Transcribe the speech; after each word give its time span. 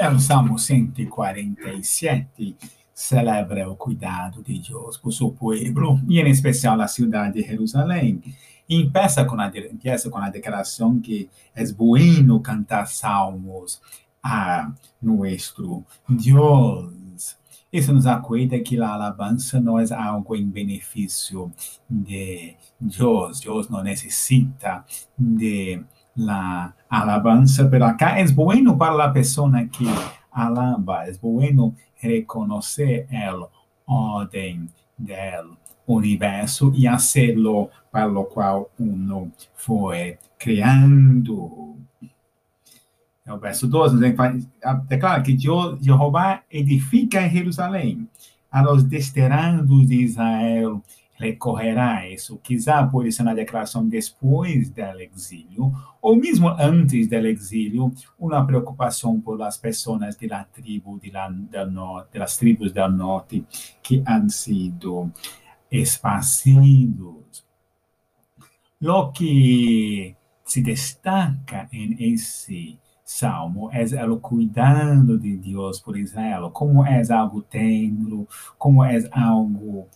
É 0.00 0.08
o 0.08 0.18
Salmo 0.18 0.58
147 0.58 2.56
celebra 2.94 3.68
o 3.68 3.76
cuidado 3.76 4.42
de 4.42 4.58
Deus 4.58 4.96
por 4.96 5.12
seu 5.12 5.30
povo, 5.30 5.52
e 6.08 6.18
em 6.18 6.30
especial 6.30 6.80
a 6.80 6.88
cidade 6.88 7.34
de 7.34 7.46
Jerusalém. 7.46 8.22
E 8.66 8.76
empieza 8.76 9.26
com 9.26 9.38
a, 9.38 9.48
empieza 9.48 10.08
com 10.08 10.16
a 10.16 10.30
declaração 10.30 10.98
que 10.98 11.28
é 11.54 11.62
bueno 11.70 12.40
cantar 12.40 12.86
salmos 12.86 13.78
a 14.22 14.72
nosso 15.02 15.84
Deus. 16.08 17.36
Isso 17.70 17.92
nos 17.92 18.06
acuerda 18.06 18.58
que 18.58 18.80
a 18.80 18.88
alabança 18.88 19.60
não 19.60 19.78
é 19.78 19.84
algo 19.92 20.34
em 20.34 20.48
benefício 20.48 21.52
de 21.90 22.56
Deus. 22.80 23.40
Deus 23.40 23.68
não 23.68 23.82
necessita 23.82 24.82
de 25.18 25.84
la 26.20 26.74
alabanza, 26.88 27.68
pero 27.70 27.86
acá 27.86 28.18
es 28.18 28.34
bueno 28.34 28.76
para 28.76 28.94
la 28.94 29.12
persona 29.12 29.68
que 29.68 29.86
alaba, 30.30 31.06
es 31.06 31.20
bueno 31.20 31.74
reconocer 32.00 33.06
el 33.10 33.44
orden 33.86 34.70
del 34.96 35.46
universo 35.86 36.72
y 36.74 36.86
hacerlo 36.86 37.70
para 37.90 38.06
lo 38.06 38.28
cual 38.28 38.64
uno 38.78 39.30
fue 39.54 40.18
creando. 40.38 41.74
El 43.24 43.38
verso 43.38 43.66
2 43.66 44.00
declara 44.88 45.22
que 45.22 45.36
Jehová 45.36 46.44
edifica 46.48 47.24
en 47.24 47.30
Jerusalén 47.30 48.08
a 48.50 48.62
los 48.62 48.88
desterrandos 48.88 49.88
de 49.88 49.94
Israel 49.94 50.82
recorrerá 51.20 52.08
isso, 52.08 52.38
quizá 52.38 52.82
pode 52.86 53.12
ser 53.12 53.24
na 53.24 53.34
declaração 53.34 53.86
depois 53.86 54.70
do 54.70 55.00
exílio, 55.00 55.70
ou 56.00 56.16
mesmo 56.16 56.48
antes 56.48 57.06
do 57.06 57.14
exílio, 57.14 57.92
uma 58.18 58.44
preocupação 58.46 59.20
por 59.20 59.40
as 59.42 59.58
pessoas 59.58 60.16
da 60.16 60.44
tribo 60.44 60.98
de 60.98 61.12
norte, 61.70 62.18
das 62.18 62.38
tribos 62.38 62.72
do 62.72 62.88
norte 62.88 63.44
que 63.82 64.02
han 64.06 64.30
sido 64.30 65.12
esparcidos. 65.70 67.44
Lo 68.80 69.12
que 69.12 70.16
se 70.42 70.62
destaca 70.62 71.68
em 71.70 72.14
esse 72.14 72.78
salmo 73.04 73.68
é 73.72 73.84
o 74.06 74.18
cuidado 74.18 75.18
de 75.18 75.36
Deus 75.36 75.80
por 75.80 75.98
Israel, 75.98 76.50
como 76.50 76.86
é 76.86 77.02
algo 77.12 77.42
tenro, 77.42 78.26
como 78.56 78.82
é 78.82 79.06
algo 79.12 79.86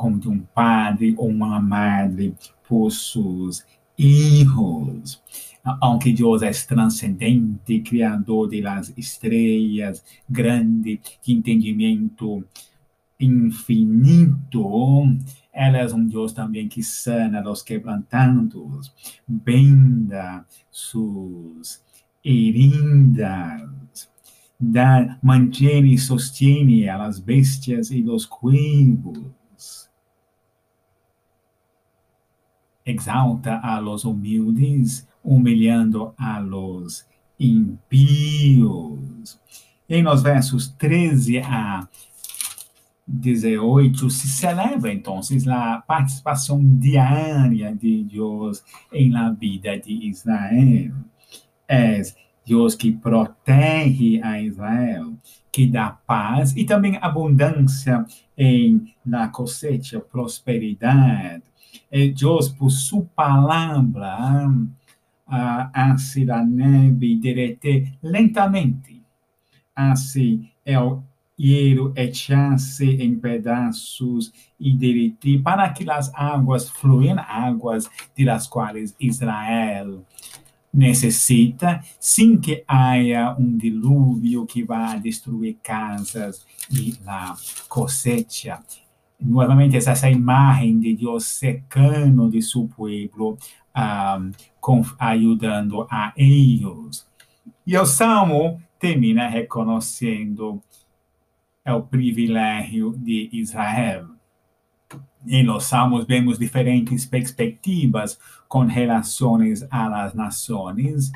como 0.00 0.18
de 0.18 0.30
um 0.30 0.38
padre 0.40 1.14
ou 1.18 1.28
uma 1.28 1.60
madre 1.60 2.34
por 2.66 2.90
seus 2.90 3.62
hijos. 3.98 5.22
Aunque 5.62 6.10
Deus 6.10 6.40
é 6.40 6.50
transcendente, 6.66 7.80
criador 7.80 8.48
das 8.48 8.94
estrelas, 8.96 10.02
grande, 10.26 10.98
de 11.22 11.32
entendimento 11.34 12.42
infinito, 13.20 15.18
ela 15.52 15.76
é 15.76 15.94
um 15.94 16.06
Deus 16.06 16.32
também 16.32 16.66
que 16.66 16.82
sana 16.82 17.46
os 17.50 17.62
quebrantados, 17.62 18.90
benda 19.28 20.46
suas 20.70 21.84
heridas, 22.24 23.68
da, 24.58 25.18
mantém 25.22 25.92
e 25.92 25.98
sostém 25.98 26.88
as 26.88 27.18
bestias 27.18 27.90
e 27.90 28.02
os 28.08 28.24
cuivos, 28.24 29.89
exalta 32.90 33.58
a 33.58 33.80
los 33.80 34.04
humildes, 34.04 35.06
humilhando 35.22 36.14
a 36.16 36.38
los 36.38 37.06
impíos. 37.38 39.38
Em 39.88 40.02
nos 40.02 40.22
versos 40.22 40.68
13 40.78 41.38
a 41.38 41.88
18 43.06 44.08
se 44.08 44.28
celebra 44.28 44.92
então 44.92 45.20
a 45.48 45.80
participação 45.80 46.60
diária 46.78 47.74
de 47.74 48.04
Deus 48.04 48.62
em 48.92 49.10
la 49.10 49.30
vida 49.30 49.78
de 49.78 50.08
Israel. 50.08 50.92
É 51.68 52.02
Deus 52.46 52.74
que 52.74 52.92
protege 52.92 54.20
a 54.22 54.40
Israel, 54.40 55.12
que 55.52 55.66
dá 55.66 55.90
paz 55.90 56.56
e 56.56 56.64
também 56.64 56.98
abundância 57.00 58.04
em 58.36 58.94
la 59.04 59.28
cosecha, 59.28 60.00
prosperidade 60.00 61.42
Deus, 61.90 62.48
por 62.48 62.70
sua 62.70 63.04
palavra, 63.16 64.48
uh, 64.48 65.70
hace 65.72 66.30
a 66.30 66.44
neve 66.44 67.16
derreter 67.16 67.92
lentamente, 68.02 69.02
hace 69.74 70.48
o 70.66 71.02
hielo 71.38 71.92
echar-se 71.96 72.84
em 72.84 73.18
pedaços 73.18 74.32
e 74.58 74.76
derretir, 74.76 75.42
para 75.42 75.68
que 75.70 75.90
as 75.90 76.12
águas 76.14 76.68
fluem, 76.68 77.16
águas 77.18 77.88
de 78.14 78.24
las 78.24 78.46
quais 78.46 78.94
Israel 79.00 80.04
necessita, 80.72 81.82
sem 81.98 82.38
que 82.38 82.62
haja 82.68 83.34
um 83.38 83.56
dilúvio 83.56 84.46
que 84.46 84.62
vá 84.62 84.96
destruir 84.96 85.56
casas 85.62 86.46
e 86.70 86.94
a 87.06 87.34
cosecha 87.68 88.60
nuevamente 89.20 89.76
es 89.76 89.86
esa 89.86 90.10
imagen 90.10 90.80
de 90.80 90.94
Dios 90.94 91.24
cercano 91.24 92.28
de 92.28 92.42
su 92.42 92.68
pueblo, 92.68 93.36
um, 93.74 94.32
ayudando 94.98 95.86
a 95.90 96.12
ellos. 96.16 97.06
E 97.66 97.76
o 97.76 97.86
Salmo 97.86 98.60
termina 98.78 99.28
reconhecendo 99.28 100.62
o 101.66 101.82
privilégio 101.82 102.92
de 102.96 103.28
Israel. 103.32 104.06
Em 105.26 105.44
los 105.44 105.64
Salmos 105.64 106.06
vemos 106.06 106.38
diferentes 106.38 107.04
perspectivas 107.04 108.18
com 108.48 108.64
relações 108.64 109.66
las 109.70 110.14
nações, 110.14 111.12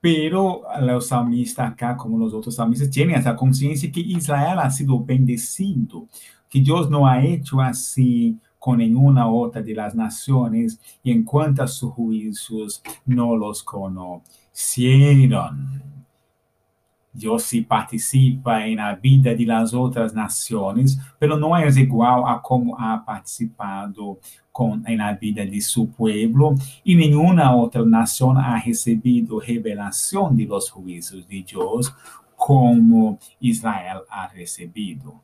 pero 0.00 0.64
o 0.96 1.00
salmista 1.00 1.64
acá, 1.64 1.94
como 1.94 2.22
os 2.22 2.34
outros 2.34 2.56
salmistas, 2.56 2.88
têm 2.88 3.14
essa 3.14 3.32
consciência 3.32 3.88
que 3.90 4.00
Israel 4.00 4.58
ha 4.58 4.68
sido 4.68 4.98
bendecido 4.98 6.08
que 6.52 6.60
Deus 6.60 6.90
não 6.90 7.06
ha 7.06 7.24
hecho 7.24 7.58
assim 7.60 8.38
com 8.58 8.76
nenhuma 8.76 9.26
outra 9.26 9.62
de 9.62 9.72
las 9.72 9.94
naciones 9.94 10.78
y 11.02 11.10
en 11.10 11.24
cuanto 11.24 11.62
a 11.62 11.66
sus 11.66 11.90
juicios 11.94 12.82
no 13.06 13.34
los 13.34 13.62
conocieron. 13.62 14.22
Deus 17.10 17.44
se 17.44 17.62
participa 17.62 18.68
em 18.68 18.76
la 18.76 18.94
vida 18.94 19.34
de 19.34 19.46
las 19.46 19.72
outras 19.72 20.12
nações, 20.12 20.98
pero 21.18 21.38
não 21.38 21.56
é 21.56 21.66
igual 21.68 22.26
a 22.26 22.38
como 22.38 22.76
ha 22.76 22.98
participado 22.98 24.18
com 24.52 24.78
em 24.86 24.98
la 24.98 25.14
vida 25.14 25.46
de 25.46 25.62
su 25.62 25.86
pueblo 25.86 26.54
e 26.84 26.94
nenhuma 26.94 27.50
outra 27.56 27.82
nação 27.82 28.36
ha 28.36 28.56
recebido 28.56 29.38
revelação 29.38 30.34
de 30.34 30.44
los 30.44 30.68
juízos 30.68 31.26
de 31.26 31.42
Deus 31.42 31.90
como 32.36 33.18
Israel 33.40 34.04
ha 34.10 34.26
recebido. 34.26 35.18